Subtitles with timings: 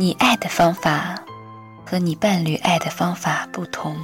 [0.00, 1.16] 你爱的方法
[1.84, 3.96] 和你伴侣爱的方法不同。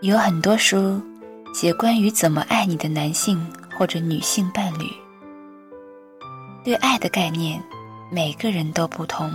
[0.00, 1.00] 有很多书
[1.54, 3.40] 写关于怎么爱你的男性
[3.78, 4.92] 或者女性伴侣。
[6.64, 7.62] 对爱的概念，
[8.10, 9.32] 每个人都不同。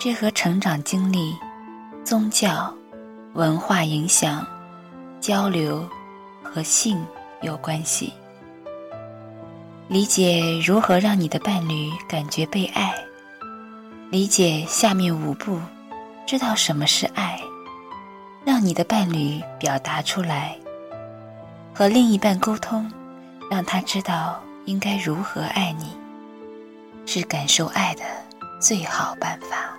[0.00, 1.32] 这和成长经历、
[2.02, 2.74] 宗教、
[3.34, 4.44] 文化影响、
[5.20, 5.88] 交流
[6.42, 7.00] 和性
[7.42, 8.12] 有关系。
[9.86, 12.92] 理解如何让你的伴侣感觉被爱，
[14.12, 15.58] 理解下面五步，
[16.26, 17.40] 知道什么是爱，
[18.44, 20.54] 让你的伴侣表达出来，
[21.74, 22.92] 和另一半沟通，
[23.50, 25.96] 让他知道应该如何爱你，
[27.06, 28.02] 是感受爱的
[28.60, 29.72] 最好办法。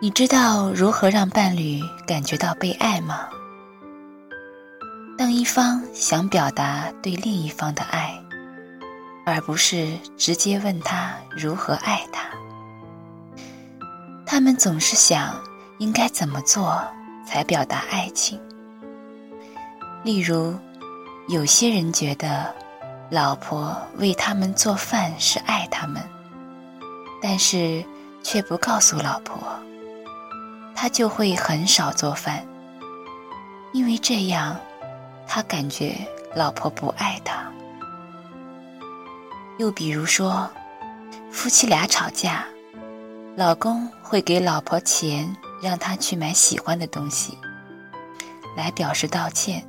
[0.00, 3.28] 你知道如何让伴侣感觉到被爱吗？
[5.18, 8.18] 当一方想表达对另一方的爱，
[9.24, 12.28] 而不是直接问他如何爱他，
[14.26, 15.34] 他们总是想
[15.78, 16.82] 应该怎么做
[17.26, 18.40] 才表达爱情。
[20.02, 20.58] 例如，
[21.28, 22.52] 有些人觉得
[23.10, 26.02] 老婆为他们做饭是爱他们，
[27.22, 27.84] 但是
[28.24, 29.38] 却不告诉老婆。
[30.74, 32.44] 他就会很少做饭，
[33.72, 34.56] 因为这样，
[35.28, 35.94] 他感觉
[36.34, 37.52] 老婆不爱他。
[39.58, 40.50] 又比如说，
[41.30, 42.44] 夫妻俩吵架，
[43.36, 47.38] 老公会给老婆钱，让她去买喜欢的东西，
[48.56, 49.62] 来表示道歉。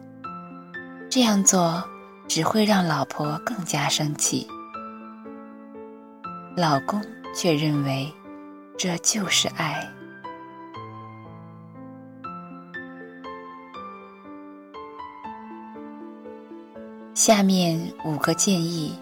[1.10, 1.84] 这样做
[2.28, 4.48] 只会让老婆更加生气，
[6.58, 7.00] 老公
[7.36, 8.12] 却认为
[8.78, 9.88] 这就是爱。
[17.14, 18.98] 下面五个建议，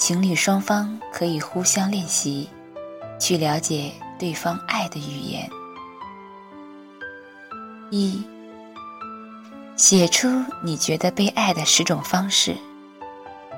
[0.00, 2.48] 情侣双方可以互相练习，
[3.18, 5.48] 去了解对方爱的语言。
[7.90, 8.24] 一，
[9.76, 10.26] 写出
[10.64, 12.56] 你觉得被爱的十种方式，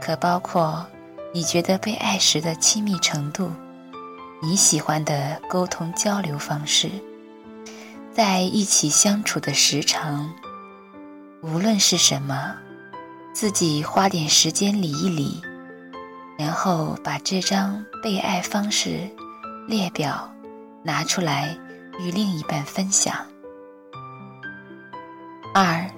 [0.00, 0.84] 可包括
[1.32, 3.48] 你觉得被爱时的亲密程度，
[4.42, 6.91] 你喜欢的沟通交流方式，
[8.12, 10.28] 在一起相处的时长，
[11.41, 12.56] 无论是什么。
[13.32, 15.41] 自己花点时间理一理，
[16.38, 19.09] 然后把这张被爱方式
[19.69, 20.28] 列表
[20.82, 21.56] 拿出来
[21.98, 23.15] 与另一半分享。
[25.54, 25.88] 二，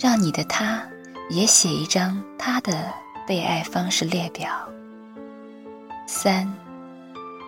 [0.00, 0.82] 让你的他
[1.30, 2.92] 也写一张他的
[3.26, 4.50] 被爱方式列表。
[6.06, 6.52] 三，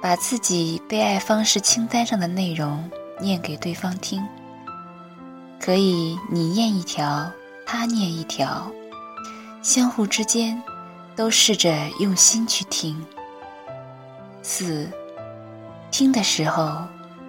[0.01, 2.89] 把自己被爱方式清单上的内容
[3.21, 4.25] 念给对方听，
[5.61, 7.31] 可以你念一条，
[7.67, 8.71] 他念一条。
[9.63, 10.63] 相互之间，
[11.17, 13.05] 都试着用心去听。
[14.43, 14.89] 四，
[15.91, 16.85] 听的时候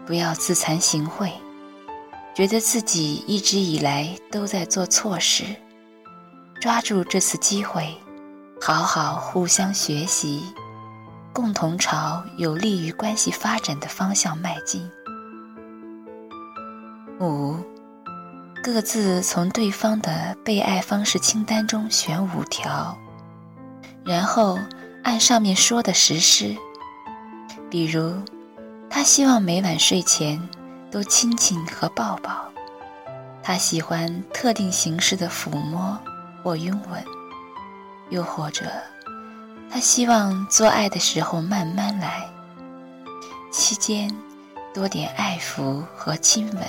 [0.06, 1.32] 不要自惭形秽，
[2.36, 5.44] 觉得自己一直以来都在做错事，
[6.62, 7.96] 抓住这次机会，
[8.62, 10.44] 好好互相学习，
[11.34, 14.88] 共同朝有利于关系发展的方向迈进。
[17.20, 17.56] 五。
[18.64, 22.98] 各自从对方的被爱方式清单中选五条，
[24.08, 24.58] 然后
[25.04, 26.56] 按上面说的实施。
[27.70, 28.14] 比如，
[28.90, 30.42] 他希望每晚睡前
[30.90, 32.32] 都亲亲和抱抱；
[33.44, 36.00] 他喜欢特定形式的抚摸
[36.42, 37.02] 或拥吻；
[38.10, 38.66] 又或者，
[39.70, 42.26] 他希望做爱的时候慢慢来，
[43.52, 44.10] 期间
[44.74, 46.64] 多点爱抚和亲吻。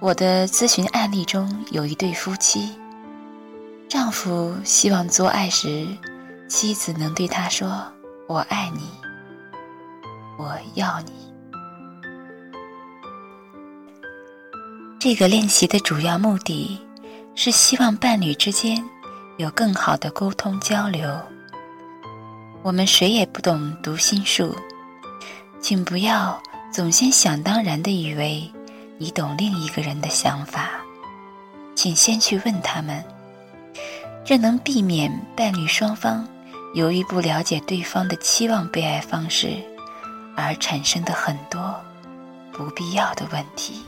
[0.00, 2.76] 我的咨询案例中有一对夫妻，
[3.94, 5.86] 丈夫希望做爱时，
[6.48, 7.80] 妻子能对他说
[8.26, 8.88] ：“我爱你，
[10.36, 11.12] 我要你。”
[14.98, 16.76] 这个练习的主要目的
[17.36, 18.84] 是希望伴侣之间
[19.36, 21.08] 有更好的沟通交流。
[22.64, 24.56] 我们谁也不懂读心术，
[25.60, 26.42] 请不要
[26.72, 28.50] 总先想当然的以为。
[28.98, 30.70] 你懂另一个人的想法，
[31.76, 33.04] 请先去问他们。
[34.24, 36.26] 这能避免伴侣双方
[36.72, 39.54] 由于不了解对方的期望被爱方式
[40.34, 41.78] 而产生的很多
[42.50, 43.82] 不必要的问题。